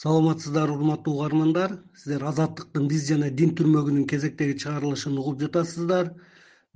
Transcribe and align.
саламатсыздарбы 0.00 0.78
урматтуу 0.78 1.14
угармандар. 1.14 1.72
Сиздер 1.94 2.22
азаттыктын 2.24 2.86
биз 2.88 3.02
жана 3.08 3.26
дин 3.30 3.50
түрмөгүнүн 3.56 4.06
кезектеги 4.08 4.54
чыгарылышын 4.62 5.18
угуп 5.20 5.42
жатасыздар. 5.42 6.14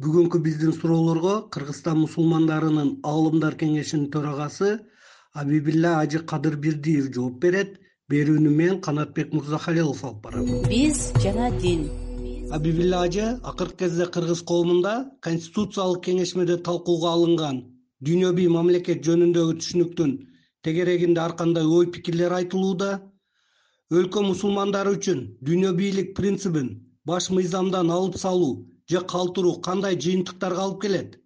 Бүгүнкү 0.05 0.41
биздин 0.45 0.75
суроолорго 0.77 1.35
кыргызстан 1.55 2.03
мусулмандарынын 2.03 2.91
аалымдар 3.11 3.57
кеңешинин 3.63 4.11
төрагасы 4.13 4.75
абибилла 5.33 5.95
ажы 6.03 6.21
кадырбердиев 6.33 7.09
жооп 7.15 7.39
берет. 7.47 7.79
Берүүнү 8.13 8.53
мен 8.59 8.83
канатбек 8.85 9.33
мырзахалилов 9.33 10.05
алып 10.05 10.21
барам. 10.27 10.51
Биз 10.69 11.07
жана 11.25 11.49
дин. 11.63 11.89
Абибилла 12.53 13.07
ажы 13.07 13.31
акыркы 13.43 13.87
кезде 13.87 14.05
кыргыз 14.05 14.45
коомунда 14.45 14.95
конституциялык 15.23 16.05
кеңешмеде 16.11 16.59
талкууга 16.69 17.15
алынган 17.17 17.65
дүйнө 18.05 18.35
бий 18.37 18.53
мамлекет 18.53 19.01
жөнүндөгү 19.09 19.57
түшүнүктүн 19.63 20.15
тегерегинде 20.65 21.21
ар 21.25 21.33
кандай 21.41 21.65
ой 21.65 21.89
пикирлер 21.95 22.37
айтылууда 22.37 22.93
өлкө 23.93 24.21
мусулмандары 24.25 24.95
үчүн 24.97 25.19
дүйнө 25.47 25.71
бийлик 25.77 26.15
принцибин 26.17 26.69
баш 27.09 27.27
мыйзамдан 27.37 27.91
алып 27.93 28.15
салуу 28.21 28.53
же 28.89 29.01
калтыруу 29.13 29.61
кандай 29.67 29.99
жыйынтыктарга 30.05 30.63
алып 30.63 30.79
келет? 30.85 31.19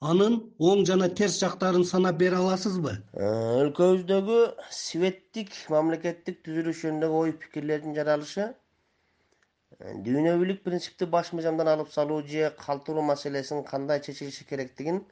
Анын 0.00 0.38
оң 0.70 0.84
жана 0.88 1.10
терс 1.18 1.36
жактарын 1.42 1.84
санап 1.90 2.16
бере 2.22 2.38
аласызбы? 2.38 2.94
Э, 3.12 3.28
өлкөбүздөгү 3.64 4.38
светтик 4.78 5.52
мамлекеттик 5.74 6.40
түзүлүш 6.46 6.80
жөнүндөгү 6.86 7.20
ой 7.20 7.34
пикирлердин 7.42 7.98
жаралышы 7.98 8.46
э, 8.48 9.94
дүйнө 10.08 10.38
бийлик 10.40 10.64
принципти 10.64 11.08
баш 11.16 11.34
мыйзамдан 11.36 11.68
алып 11.74 11.92
салуу 11.92 12.22
же 12.32 12.48
калтыруу 12.64 13.04
маселесин 13.10 13.60
кандай 13.72 14.00
чечилиши 14.08 14.48
керектигин 14.48 15.02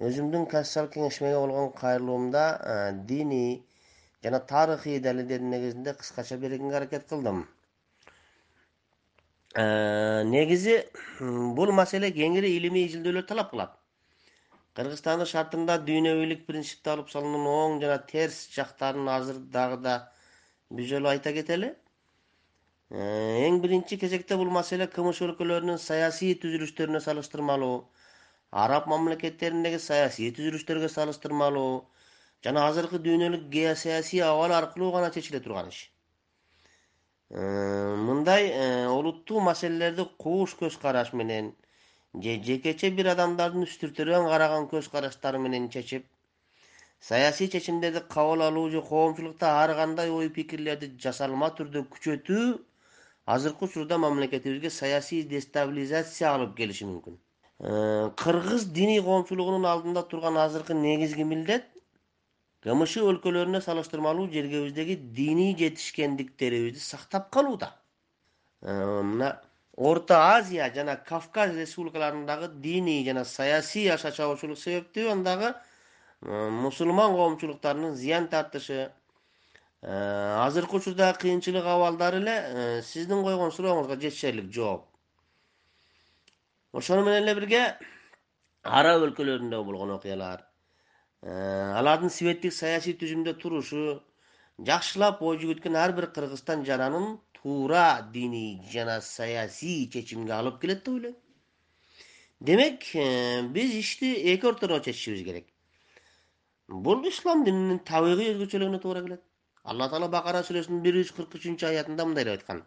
өзүмдүн 0.00 0.48
конституциялык 0.54 0.96
кеңешмеге 0.96 1.36
болгон 1.36 1.70
кайрылуумда 1.82 2.46
э, 2.76 2.78
диний 3.12 3.60
жана 4.24 4.40
тарыхый 4.52 5.00
далилдердин 5.00 5.50
негизинде 5.50 5.94
кыскача 5.94 6.36
бергенге 6.38 6.76
аракет 6.76 7.08
кылдым. 7.08 7.48
Э, 9.54 10.22
негизи 10.24 10.76
бул 11.20 11.72
маселе 11.72 12.10
кеңири 12.18 12.54
илимий 12.56 12.86
изилдөөлөр 12.86 13.26
талап 13.28 13.50
кылат. 13.50 13.74
Кыргызстандын 14.78 15.28
шартында 15.28 15.76
дүйнө 15.88 16.14
бийлик 16.20 16.46
принципти 16.46 16.88
алып 16.94 17.10
салуунун 17.12 17.48
оң 17.54 17.80
жана 17.82 17.98
терс 18.12 18.38
жактарын 18.54 19.10
азыр 19.16 19.40
дагы 19.56 19.76
да 19.86 19.96
бир 20.70 20.88
жолу 20.94 21.10
айта 21.10 21.32
кетели. 21.36 21.74
Э, 22.90 23.48
эң 23.48 23.60
биринчи 23.60 23.98
кезекте 24.00 24.38
бул 24.40 24.54
маселе 24.58 24.86
кмш 24.94 25.20
өлкөлөрүнүн 25.26 25.82
саясий 25.88 26.32
түзүлүштөрүнө 26.44 27.00
салыштырмалуу 27.08 27.76
араб 28.64 28.88
мамлекеттериндеги 28.92 29.78
саясий 29.80 30.32
түзүлүштөргө 30.38 30.88
салыштырмалуу 30.94 31.70
жана 32.44 32.66
азыркы 32.68 32.98
дүйнөлүк 33.06 33.48
геосаясий 33.56 34.22
абал 34.28 34.52
аркылуу 34.52 34.92
гана 34.92 35.10
чечиле 35.10 35.40
турган 35.40 35.68
иш. 35.68 35.92
Э, 37.30 37.96
мындай 37.96 38.48
э, 38.50 38.86
олуттуу 38.86 39.40
маселелерди 39.40 40.04
кууш 40.18 40.56
көз 40.60 40.78
караш 40.80 41.12
менен 41.12 41.54
же 42.14 42.34
жекече 42.48 42.90
бир 42.90 43.06
адамдардын 43.14 43.64
үстүртөрөн 43.68 44.26
караган 44.28 44.66
көз 44.72 44.90
караштары 44.92 45.38
менен 45.38 45.70
чечип 45.70 46.04
саясий 47.00 47.48
чечимдерди 47.48 48.00
кабыл 48.14 48.42
алуу 48.42 48.68
же 48.70 48.82
коомчулукта 48.82 49.46
ар 49.62 49.74
кандай 49.74 50.10
ой 50.10 50.28
пикирлерди 50.28 50.92
жасалма 51.04 51.48
түрдө 51.56 51.86
күчөтүү 51.94 52.44
азыркы 53.34 53.64
учурда 53.64 53.98
мамлекетибизге 54.04 54.70
саясий 54.70 55.22
дестабилизация 55.22 56.34
алып 56.34 56.56
келиши 56.56 56.84
мүмкүн. 56.90 57.16
Э, 57.60 58.10
кыргыз 58.22 58.68
диний 58.76 59.00
коомчулугунун 59.00 59.64
алдында 59.72 60.02
турган 60.12 60.36
азыркы 60.36 60.74
негизги 60.74 61.22
милдет 61.22 61.64
кмш 62.62 62.92
өлкөлөрүнө 63.02 63.60
салыштырмалуу 63.64 64.28
жергебиздеги 64.30 64.94
диний 64.94 65.56
жетишкендиктерибизди 65.58 66.78
сактап 66.78 67.30
калууда. 67.34 67.72
Э, 68.62 69.02
мына 69.02 69.40
орто 69.76 70.14
азия 70.14 70.70
жана 70.74 70.96
кавказ 70.96 71.56
республикаларындагы 71.56 72.48
диний 72.62 73.04
жана 73.04 73.24
саясий 73.24 73.88
аша 73.90 74.12
себептүү 74.12 75.10
андагы 75.10 75.54
э, 76.22 76.50
мусулман 76.50 77.16
коомчулуктарынын 77.16 77.96
зыян 77.96 78.28
тартышы 78.28 78.92
э, 79.82 80.44
азыркы 80.46 80.76
учурдагы 80.76 81.18
кыйынчылык 81.18 81.64
абалдары 81.64 82.22
эле 82.22 82.82
сиздин 82.82 83.24
койгон 83.24 83.50
сурооңузга 83.50 83.98
жетишерлик 83.98 84.52
жооп 84.54 84.86
ошону 86.72 87.02
менен 87.02 87.24
эле 87.24 87.34
бирге 87.34 87.64
араб 88.62 89.02
өлкөлөрүндө 89.08 89.64
болгон 89.64 89.96
окуялар 89.98 90.51
алардын 91.22 92.10
светтик 92.10 92.52
саясий 92.52 92.96
түзүмдө 92.98 93.36
турушу 93.42 93.82
жакшылап 94.68 95.22
ой 95.22 95.38
жүгүрткөн 95.38 95.76
ар 95.78 95.92
бир 95.94 96.08
кыргызстан 96.16 96.64
жаранын 96.66 97.18
туура 97.36 98.08
диний 98.12 98.60
жана 98.72 99.00
саясий 99.00 99.88
чечимге 99.90 100.32
алып 100.32 100.60
келет 100.60 100.84
деп 100.84 100.94
ойлойм. 100.94 101.16
Демек 102.40 102.82
э, 102.94 103.42
биз 103.54 103.74
ишти 103.74 104.14
эки 104.34 104.46
ортодо 104.46 104.80
чечишибиз 104.80 105.24
керек. 105.24 105.46
Бул 106.68 107.06
ислам 107.06 107.44
дининин 107.44 107.78
табигый 107.78 108.32
өзгөчөлүгүнө 108.34 108.80
туура 108.82 109.02
келет. 109.02 109.22
Алла 109.62 109.88
таала 109.88 110.08
бакара 110.08 110.42
сүрөсүнүн 110.42 110.82
бир 110.82 110.98
жүз 110.98 111.12
кырк 111.16 111.36
үчүнчү 111.38 111.68
аятында 111.70 112.06
мындай 112.06 112.24
деп 112.24 112.40
айткан. 112.40 112.64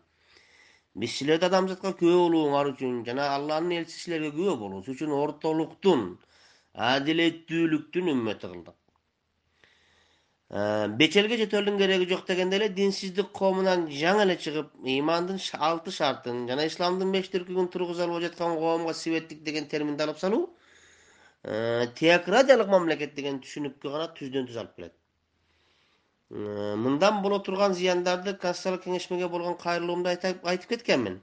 Биз 0.95 1.11
силерди 1.19 1.49
адамзатка 1.49 1.91
күбө 1.99 2.21
болууңар 2.23 2.71
үчүн 2.71 3.03
жана 3.07 3.27
алланын 3.35 3.81
элчиси 3.81 4.05
силерге 4.05 4.31
күбө 4.37 4.55
болуусу 4.63 4.95
үчүн 4.95 5.11
ортолуктун 5.11 6.05
адилеттүүлүктүн 6.75 8.11
үммөтү 8.11 8.49
кылдык. 8.51 8.75
Э, 10.51 10.87
бечелге 10.99 11.37
жетөөлдүн 11.39 11.77
кереги 11.79 12.05
жок 12.09 12.27
дегенде 12.27 12.57
эле 12.59 12.67
динсиздик 12.79 13.31
коомунан 13.39 13.87
жаңы 14.01 14.25
эле 14.25 14.35
чыгып 14.43 14.75
ыймандын 14.93 15.39
алты 15.67 15.91
шартын 15.95 16.43
жана 16.49 16.67
исламдын 16.69 17.13
беш 17.15 17.31
түркүгүн 17.33 17.71
тургуза 17.73 18.03
албай 18.05 18.27
жаткан 18.27 18.53
коомго 18.59 18.93
светтик 18.93 19.41
деген 19.47 19.65
терминди 19.71 20.05
алып 20.05 20.19
салуу 20.21 20.43
э, 21.43 21.87
теократиялык 22.01 22.69
мамлекет 22.69 23.15
деген 23.15 23.39
түшүнүккө 23.41 23.95
гана 23.95 24.11
түздөн 24.19 24.45
түз 24.51 24.59
алып 24.61 24.75
келет. 24.75 24.95
Э, 26.29 26.75
мындан 26.85 27.23
боло 27.23 27.39
турган 27.39 27.73
зыяндарды 27.73 28.35
конституциялык 28.35 28.85
кеңешмеге 28.85 29.29
болгон 29.29 29.57
кайрылуумда 29.57 30.13
айтып 30.13 30.69
кеткенмин 30.75 31.21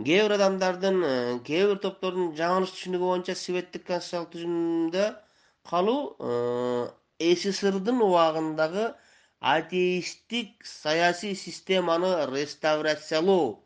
кээ 0.00 0.22
бир 0.24 0.32
адамдардын 0.38 0.98
э, 1.04 1.14
кээ 1.46 1.66
бир 1.68 1.78
топтордун 1.84 2.32
жаңылыш 2.38 2.72
түшүнүгү 2.76 3.08
боюнча 3.10 3.34
светтик 3.36 3.84
конституциялык 3.90 4.30
түзүмдө 4.34 5.04
калуу 5.68 6.00
э, 6.28 7.34
сссрдын 7.42 8.00
убагындагы 8.06 8.86
атеисттик 9.54 10.64
саясий 10.64 11.34
системаны 11.34 12.12
реставрациялоо 12.32 13.60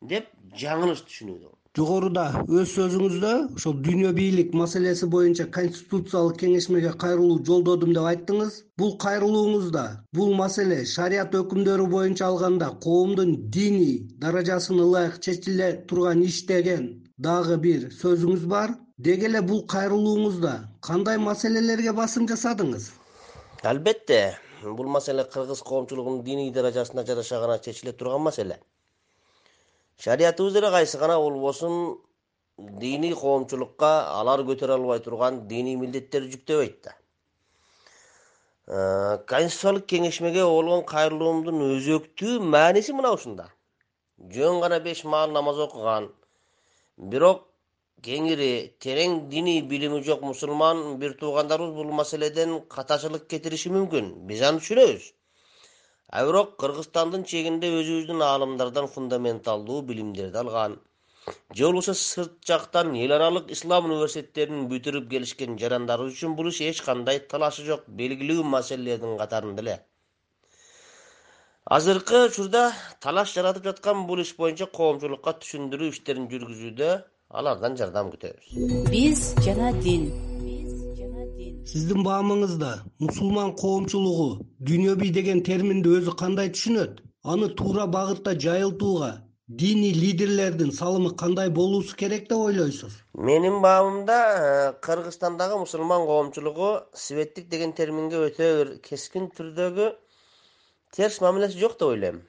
деп 0.00 0.32
жаңылыш 0.64 1.04
түшүнүүдө 1.10 1.52
жогоруда 1.76 2.22
өз 2.48 2.70
сөзүңүздө 2.72 3.30
ошол 3.58 3.74
дүйнө 3.84 4.12
бийлик 4.16 4.54
маселеси 4.56 5.08
боюнча 5.12 5.44
конституциялык 5.56 6.38
кеңешмеге 6.40 6.92
кайрылуу 7.02 7.42
жолдодум 7.48 7.90
деп 7.96 8.06
айттыңыз. 8.10 8.54
Бул 8.80 8.94
кайрылууңузда 9.02 9.82
бул 10.16 10.32
маселе 10.38 10.78
шарият 10.88 11.36
өкүмдөрү 11.36 11.88
боюнча 11.92 12.30
алганда 12.30 12.70
коомдун 12.84 13.34
диний 13.56 13.98
даражасына 14.22 14.86
ылайык 14.88 15.18
чечиле 15.26 15.68
турган 15.90 16.22
иш 16.24 16.38
деген 16.48 16.86
дагы 17.18 17.58
бир 17.66 17.90
сөзүңүз 18.00 18.46
бар. 18.54 18.72
Деги 18.96 19.28
эле 19.28 19.42
бул 19.44 19.66
кайрылууңузда 19.68 20.54
кандай 20.88 21.18
маселелерге 21.20 21.92
басым 21.92 22.24
жасадыңыз? 22.30 22.88
Албетте 23.62 24.22
бул 24.64 24.88
маселе 24.96 25.28
кыргыз 25.36 25.60
коомчулугунун 25.60 26.24
диний 26.24 26.50
даражасына 26.52 27.04
жараша 27.04 27.40
гана 27.44 27.58
чечиле 27.58 27.92
турган 27.92 28.24
маселе 28.30 28.56
шариятыбыз 29.98 30.52
деле 30.52 30.70
кайсы 30.70 30.98
гана 30.98 31.16
болбосун 31.18 31.98
диний 32.58 33.14
коомчулукка 33.14 33.90
алар 34.20 34.40
көтөрө 34.48 34.76
албай 34.78 35.00
турган 35.00 35.46
диний 35.48 35.76
милдеттерди 35.76 36.36
жүктөбөйт 36.36 36.78
да. 36.84 36.94
Э, 38.66 39.18
конституциялык 39.26 39.86
кеңешмеге 39.92 40.44
болгон 40.44 40.84
кайрылуумдун 40.84 41.60
өзөктүү 41.70 42.40
мааниси 42.40 42.92
мына 42.92 43.12
ушунда. 43.16 43.50
Жөн 44.36 44.60
гана 44.60 44.80
беш 44.80 45.04
маал 45.04 45.30
намаз 45.30 45.58
окуган 45.66 46.08
бирок 46.96 47.44
кеңири 48.02 48.74
терең 48.80 49.28
диний 49.30 49.60
билими 49.62 50.02
жок 50.02 50.22
мусулман 50.22 50.96
бир 50.98 51.14
туугандарыбыз 51.20 51.74
бул 51.76 51.92
маселеден 52.00 52.60
катачылык 52.76 53.28
кетириши 53.28 53.70
мүмкүн. 53.76 54.12
Биз 54.28 54.42
аны 54.48 54.64
түшүнөбүз 54.64 55.12
а 56.08 56.24
бирок 56.26 56.56
кыргызстандын 56.62 57.24
чегинде 57.30 57.70
өзүбүздүн 57.78 58.22
аалымдардан 58.26 58.86
фундаменталдуу 58.94 59.80
билимдерди 59.88 60.38
алган. 60.42 60.78
Же 61.54 61.64
болбосо 61.66 61.94
сырт 61.94 62.34
жактан 62.46 62.94
эл 62.94 63.12
аралык 63.16 63.50
ислам 63.50 63.90
университеттерин 63.90 64.68
бүтүрүп 64.70 65.08
келишкен 65.10 65.58
жарандарыбыз 65.62 66.14
үчүн 66.14 66.36
бул 66.38 66.52
иш 66.52 66.60
эч 66.70 66.82
кандай 66.88 67.18
талашы 67.32 67.64
жок 67.66 67.82
белгилүү 68.00 68.44
маселелердин 68.54 69.18
катарында 69.22 69.64
эле 69.64 69.76
азыркы 71.78 72.22
учурда 72.28 72.62
талаш 73.02 73.34
жаратып 73.34 73.64
жаткан 73.70 74.06
бул 74.06 74.22
иш 74.22 74.36
боюнча 74.38 74.70
коомчулукка 74.78 75.34
түшүндүрүү 75.42 75.90
иштерин 75.96 76.30
жүргүзүүдө 76.30 76.92
алардан 77.40 77.74
жардам 77.80 78.14
күтөбүз. 78.14 78.86
Биз 78.92 79.26
жана 79.42 79.72
дин 79.82 80.06
сиздин 81.66 82.04
баамыңызда 82.06 82.68
мусулман 83.02 83.48
коомчулугу 83.58 84.26
дүйнөбүй 84.68 85.08
деген 85.14 85.40
терминди 85.48 85.90
өзү 85.96 86.12
кандай 86.20 86.52
түшүнөт? 86.54 87.00
Аны 87.32 87.48
туура 87.58 87.86
багытта 87.94 88.34
жайылтууга 88.44 89.08
диний 89.62 89.90
лидерлердин 89.96 90.70
салымы 90.76 91.10
кандай 91.22 91.50
болуусу 91.58 91.96
керек 92.02 92.28
деп 92.28 92.44
ойлойсуз? 92.44 92.94
Менин 93.30 93.58
баамымда 93.66 94.20
э, 94.20 94.72
кыргызстандагы 94.86 95.58
мусулман 95.64 96.06
коомчулугу 96.06 96.70
светтик 96.94 97.50
деген 97.50 97.74
терминге 97.74 98.22
өтө 98.28 98.52
бир 98.60 98.72
кескин 98.86 99.26
түрдөгү 99.34 99.90
терс 100.94 101.20
мамилеси 101.20 101.58
жок 101.58 101.78
деп 101.80 101.88
ойлойм. 101.90 102.22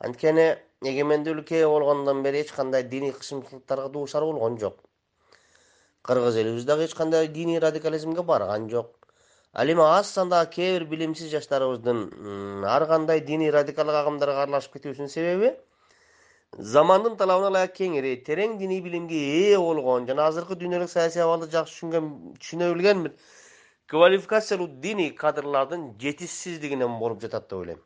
Анткени 0.00 0.54
эгемендүү 0.80 1.36
өлкө 1.42 1.64
болгондон 1.76 2.24
бери 2.24 2.46
эч 2.46 2.56
кандай 2.56 2.88
диний 2.88 3.12
кысымчылыктарга 3.12 3.92
дуушар 3.92 4.24
болгон 4.24 4.56
жок 4.64 4.87
кыргыз 6.02 6.36
элибиз 6.36 6.64
дагы 6.64 6.84
эч 6.84 6.94
кандай 6.94 7.28
диний 7.28 7.58
радикализмге 7.58 8.22
барган 8.22 8.68
жок. 8.70 8.94
Ал 9.52 9.66
эми 9.68 9.82
аз 9.82 10.10
сандагы 10.10 10.50
кээ 10.50 10.78
бир 10.78 10.84
билимсиз 10.84 11.30
жаштарыбыздын 11.30 12.64
ар 12.64 12.86
кандай 12.86 13.20
диний 13.20 13.50
радикалдык 13.50 13.94
агымдарга 13.94 14.42
аралашып 14.42 14.76
кетүүсүнүн 14.76 15.08
себеби 15.08 15.54
замандын 16.56 17.16
талабына 17.16 17.50
ылайык 17.52 17.74
кеңири 17.76 18.12
терең 18.26 18.58
диний 18.60 18.80
билимге 18.84 19.18
ээ 19.40 19.58
болгон 19.58 20.06
жана 20.08 20.28
азыркы 20.28 20.56
дүйнөлүк 20.60 20.90
саясий 20.92 21.22
абалды 21.24 21.50
жакшы 21.52 21.74
түшүнгөн 21.74 22.08
түшүнө 22.40 22.70
билген 22.74 23.02
бир 23.04 23.12
квалификациялуу 23.92 24.68
диний 24.84 25.10
кадрлардын 25.22 25.84
жетишсиздигинен 26.00 26.98
болуп 27.00 27.20
жатат 27.22 27.48
деп 27.50 27.58
ойлойм. 27.58 27.82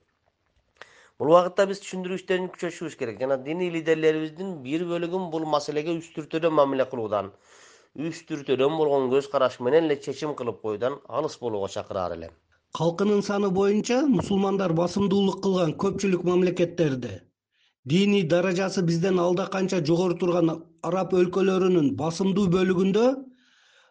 Бул 1.19 1.31
убакытта 1.31 1.67
биз 1.70 1.82
түшүндүрүү 1.82 2.19
иштерин 2.19 2.49
күчөтүшүбүз 2.55 2.97
керек. 2.99 3.20
Жана 3.23 3.37
диний 3.38 3.70
лидерлерибиздин 3.70 4.56
бир 4.65 4.82
бөлүгүн 4.91 5.29
бул 5.35 5.44
маселеге 5.47 5.94
үстүртөдөн 6.00 6.55
мамиле 6.58 6.87
кылуудан 6.91 7.31
үстүртөдөн 8.00 8.77
болгон 8.79 9.11
көз 9.12 9.29
караш 9.33 9.59
менен 9.61 9.85
эле 9.85 9.97
чечим 10.00 10.35
кылып 10.35 10.62
коюудан 10.62 10.94
алыс 11.09 11.37
болууга 11.41 11.69
чакыраар 11.69 12.12
элем. 12.17 12.33
Калкынын 12.79 13.23
саны 13.23 13.50
боюнча 13.50 14.06
мусулмандар 14.06 14.73
басымдуулук 14.73 15.43
кылган 15.43 15.75
көпчүлүк 15.83 16.25
мамлекеттерде. 16.25 17.23
Диний 17.85 18.23
даражасы 18.23 18.83
бизден 18.83 19.19
алда 19.19 19.47
канча 19.47 19.85
жогору 19.85 20.17
турган 20.17 20.50
араб 20.83 21.12
өлкөлөрүнүн 21.12 21.94
басымдуу 21.97 22.49
бөлүгүндө 22.55 23.05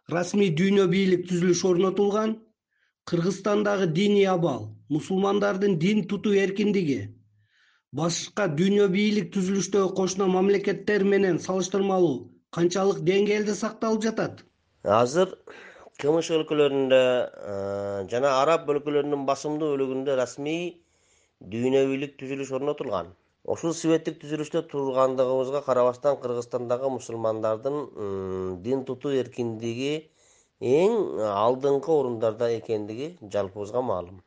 расмий 0.10 0.50
дүйнө 0.50 0.88
бийлик 0.90 1.28
түзүлүшү 1.30 1.68
орнотулган 1.70 2.36
кыргызстандагы 3.06 3.88
диний 3.94 4.28
абал 4.28 4.70
мусулмандардын 4.90 5.78
дин 5.80 6.08
тутуу 6.08 6.34
эркиндиги 6.34 7.00
башка 8.00 8.48
дүйнө 8.60 8.88
бийлик 8.96 9.32
түзүлүштөгү 9.36 9.94
кошуна 10.00 10.28
мамлекеттер 10.36 11.04
менен 11.14 11.40
салыштырмалуу 11.46 12.18
канчалык 12.56 13.00
деңгээлде 13.08 13.56
сакталып 13.56 14.04
жатат? 14.06 14.44
Азыр 14.84 15.34
кмш 16.02 16.32
өлкөлөрүндө 16.38 17.02
жана 18.12 18.32
араб 18.42 18.70
өлкөлөрүнүн 18.74 19.26
басымдуу 19.30 19.74
бөлүгүндө 19.76 20.18
расмий 20.20 20.64
дүйнө 21.54 21.86
бийлик 21.92 22.18
түзүлүш 22.22 22.52
орнотулган. 22.60 23.14
Ушул 23.56 23.74
светтик 23.74 24.20
түзүлүштө 24.22 24.64
тургандыгыбызга 24.72 25.62
карабастан 25.66 26.20
кыргызстандагы 26.24 26.92
мусулмандардын 26.96 27.78
дин 28.66 28.84
тутуу 28.90 29.14
эркиндиги 29.22 29.94
эң 30.62 30.98
алдыңкы 31.30 31.96
орундарда 31.96 32.52
экендиги 32.58 33.16
жалпыбызга 33.34 33.82
маалым. 33.82 34.20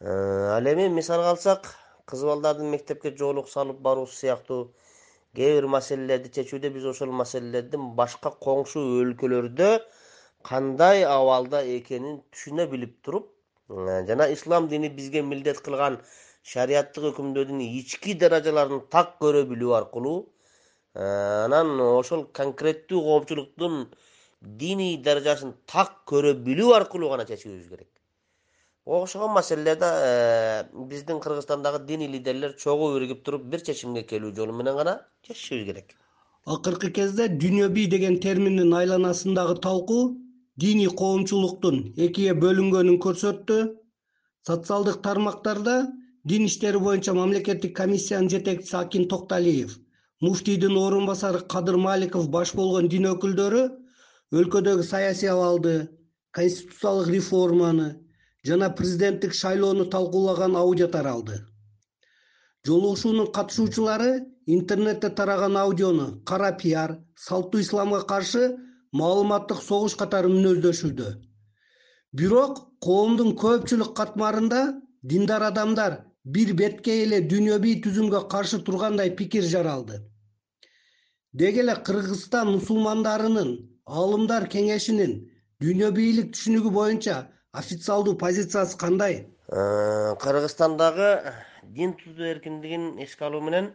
Э, 0.00 0.10
ал 0.56 0.66
эми 0.72 0.88
мисалга 0.88 1.30
алсак 1.30 1.72
кыз 2.06 2.24
балдардын 2.28 2.68
мектепке 2.70 3.14
жоолук 3.16 3.48
салып 3.48 3.80
баруусу 3.80 4.14
сыяктуу 4.18 4.60
кээ 5.36 5.54
бир 5.56 5.66
маселелерди 5.74 6.30
чечүүдө 6.36 6.70
биз 6.76 6.86
ошол 6.92 7.12
маселелердин 7.20 7.90
башка 7.98 8.30
коңшу 8.46 8.84
өлкөлөрдө 9.02 9.70
кандай 10.50 11.04
абалда 11.16 11.60
экенин 11.76 12.22
түшүнө 12.32 12.66
билип 12.72 12.94
туруп 13.04 13.28
э, 13.28 14.04
жана 14.08 14.28
ислам 14.36 14.68
дини 14.72 14.88
бизге 14.98 15.22
милдет 15.22 15.60
кылган 15.66 15.98
шарияттык 16.52 17.10
өкүмдөрдүн 17.12 17.60
ички 17.66 18.14
даражаларын 18.22 18.84
так 18.94 19.16
көрө 19.22 19.44
билүү 19.52 19.74
аркылуу 19.80 20.18
э, 20.24 21.04
анан 21.44 21.74
ошол 21.88 22.24
конкреттүү 22.40 23.04
коомчулуктун 23.10 23.86
диний 24.64 24.96
даражасын 25.02 25.54
так 25.74 25.94
көрө 26.10 26.34
билүү 26.48 26.74
аркылуу 26.80 27.12
гана 27.14 27.28
чечүүбүз 27.30 27.68
керек 27.74 27.90
окшогон 28.88 29.32
маселелерде 29.36 29.84
э, 29.84 30.64
биздин 30.90 31.20
кыргызстандагы 31.20 31.84
диний 31.86 32.08
лидерлер 32.08 32.54
чогуу 32.62 32.94
биригип 32.94 33.22
туруп 33.24 33.42
бир 33.52 33.60
чечимге 33.60 34.02
келүү 34.02 34.34
жолу 34.36 34.52
менен 34.60 34.76
гана 34.80 34.94
чечишибиз 35.26 35.66
керек. 35.66 35.92
Акыркы 36.46 36.90
кезде 36.90 37.28
дүйнөбий 37.28 37.86
деген 37.94 38.16
терминдин 38.24 38.72
айланасындагы 38.72 39.58
талкуу 39.66 40.16
диний 40.56 40.88
коомчулуктун 41.02 41.92
экиге 41.96 42.32
бөлүнгөнүн 42.44 42.96
көрсөттү. 43.04 43.58
Социалдык 44.48 45.02
тармактарда 45.02 45.76
дин 46.24 46.46
иштери 46.46 46.80
боюнча 46.80 47.12
мамлекеттик 47.12 47.76
комиссиянын 47.76 48.32
жетекчиси 48.32 48.76
акин 48.76 49.08
токталиев 49.12 49.76
муфтийдин 50.20 50.76
орун 50.76 51.06
басары 51.06 51.44
кадыр 51.52 51.76
маликов 51.76 52.28
баш 52.30 52.54
болгон 52.54 52.88
дин 52.88 53.12
өкүлдөрү 53.12 53.62
өлкөдөгү 54.40 54.82
саясий 54.82 55.28
абалды 55.28 55.74
конституциялык 56.38 57.08
реформаны 57.16 57.88
жана 58.48 58.70
президенттик 58.80 59.36
шайлоону 59.42 59.86
талкуулаган 59.94 60.56
аудио 60.62 60.88
таралды 60.96 61.38
жолугушуунун 62.66 63.30
катышуучулары 63.38 64.10
интернетте 64.58 65.10
тараган 65.20 65.56
аудиону 65.64 66.08
кара 66.32 66.50
пиар 66.62 66.98
салттуу 67.28 67.60
исламга 67.60 68.02
каршы 68.12 68.44
маалыматтык 69.02 69.64
согуш 69.68 69.96
катары 70.02 70.34
мүнөздөшүүдө 70.34 71.08
бирок 72.18 72.60
коомдун 72.84 73.34
көпчүлүк 73.44 73.96
катмарында 73.96 74.60
диндар 75.02 75.42
адамдар 75.50 75.98
бир 76.36 76.52
беткей 76.60 77.04
эле 77.04 77.20
дүйнөбий 77.30 77.80
түзүмгө 77.84 78.26
каршы 78.32 78.60
тургандай 78.64 79.10
пикир 79.16 79.44
жаралды. 79.44 80.00
Деги 81.32 81.62
эле 81.64 81.74
кыргызстан 81.86 82.50
мусулмандарынын 82.54 83.50
аалымдар 83.86 84.48
кеңешинин 84.54 85.14
дүйнөбийлик 85.62 86.32
түшүнүгү 86.34 86.72
боюнча 86.78 87.16
официалдуу 87.52 88.14
позициясы 88.16 88.76
кандай? 88.76 89.26
Э, 89.48 90.14
кыргызстандагы 90.20 91.32
дин 91.62 91.94
тутуу 91.94 92.26
эркиндигин 92.26 92.98
эске 93.00 93.24
алуу 93.24 93.40
менен 93.40 93.70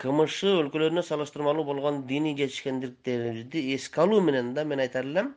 кмш 0.00 0.38
өлкөлөрүнө 0.48 1.02
салыштырмалуу 1.04 1.64
болгон 1.68 2.06
диний 2.06 2.36
жетишкендиктерибизди 2.38 3.74
эске 3.74 4.00
алуу 4.00 4.22
менен 4.22 4.54
да 4.54 4.64
мен 4.64 4.80
айтар 4.80 5.04
элем 5.04 5.34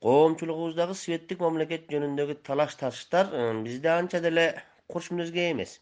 коомчулугубуздагы 0.00 0.96
светтик 0.96 1.44
мамлекет 1.44 1.86
жөнүндөгү 1.92 2.40
талаш 2.48 2.74
тартыштар 2.80 3.28
э, 3.32 3.62
бизде 3.62 3.92
анча 3.92 4.20
деле 4.24 4.46
курч 4.88 5.10
мүнөзгө 5.12 5.44
ээ 5.44 5.52
эмес. 5.52 5.80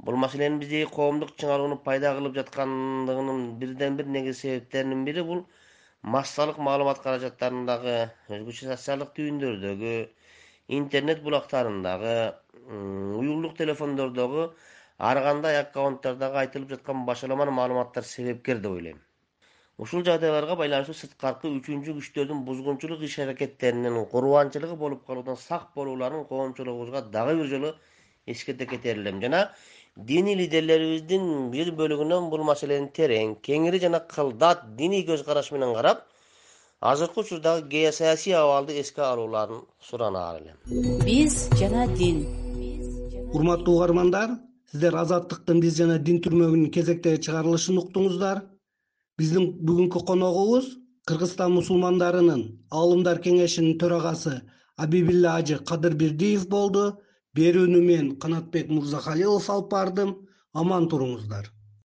Бул 0.00 0.16
маселенин 0.16 0.58
биздеги 0.62 0.88
коомдук 0.88 1.36
чыңалууну 1.36 1.82
пайда 1.84 2.14
кылып 2.16 2.38
жаткандыгынын 2.40 3.58
бирден 3.60 4.00
бир 4.00 4.08
негизги 4.16 4.40
себептеринин 4.40 5.04
бири 5.04 5.26
бул 5.32 5.44
массалык 6.02 6.58
маалымат 6.58 7.02
каражаттарындагы 7.04 7.96
өзгөчө 8.36 8.70
социалдык 8.70 9.12
түйүндөрдөгү 9.18 9.94
интернет 10.78 11.22
булактарындагы 11.22 12.14
уюлдук 13.20 13.56
телефондордогу 13.58 14.46
ар 15.10 15.22
кандай 15.26 15.60
аккаунттардагы 15.60 16.40
айтылып 16.44 16.70
жаткан 16.76 17.04
башаламан 17.04 17.52
маалыматтар 17.52 18.04
себепкер 18.04 18.58
деп 18.64 18.72
ойлойм. 18.72 18.98
Ушул 19.78 20.04
жагдайларга 20.04 20.56
байланыштуу 20.60 20.96
сырткаркы 20.96 21.48
үчүнчү 21.58 21.94
күчтөрдүн 21.98 22.44
бузгунчулук 22.48 23.04
иш 23.04 23.18
аракеттеринин 23.24 24.04
курбанчылыгы 24.14 24.76
болуп 24.76 25.06
калуудан 25.06 25.36
сак 25.36 25.70
болууларын 25.74 26.26
коомчулугубузга 26.32 27.02
дагы 27.02 27.36
бир 27.38 27.46
жолу 27.52 27.74
эскерте 28.26 28.66
кетер 28.66 28.98
элем 28.98 29.20
жана 29.22 29.50
диний 29.96 30.36
лидерлерибиздин 30.36 31.50
бир 31.50 31.72
бөлүгүнөн 31.76 32.30
бул 32.30 32.44
маселени 32.46 32.90
терең 32.96 33.36
кеңири 33.46 33.80
жана 33.82 34.00
кылдат 34.14 34.62
диний 34.76 35.04
көз 35.06 35.24
караш 35.26 35.50
менен 35.52 35.74
карап 35.74 36.04
азыркы 36.80 37.20
учурдагы 37.20 37.68
геосаясий 37.68 38.34
абалды 38.34 38.78
эске 38.80 39.02
алууларын 39.02 39.62
суранаар 39.80 40.40
элем. 40.40 40.56
Биз 41.04 41.48
жана 41.58 41.86
дин. 41.96 42.24
Урматтуу 43.34 43.74
угармандар 43.76 44.38
сиздер 44.70 44.96
азаттыктын 44.96 45.60
биз 45.60 45.76
жана 45.76 45.98
дин 45.98 46.22
түрмөгүнүн 46.24 46.70
кезектеги 46.70 47.20
чыгарылышын 47.26 47.82
уктуңуздар. 47.82 48.44
Биздин 49.18 49.52
бүгүнкү 49.66 50.06
коногубуз 50.06 50.70
кыргызстан 51.06 51.52
мусулмандарынын 51.58 52.42
аалымдар 52.70 53.20
кеңешинин 53.20 53.76
төрагасы 53.82 54.40
абибилла 54.76 55.36
ажы 55.40 55.58
кадырбердиев 55.58 56.48
болду 56.48 56.84
берүүнү 57.38 57.80
мен 57.86 58.10
канатбек 58.24 58.70
мырзахалилов 58.74 59.48
алып 59.54 59.70
бардым. 59.76 60.12
Аман 60.60 60.88
туруңуздар 60.90 61.50